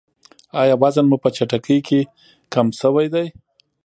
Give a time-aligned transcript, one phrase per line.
[0.61, 1.99] ایا وزن مو په چټکۍ
[2.53, 3.27] کم شوی دی؟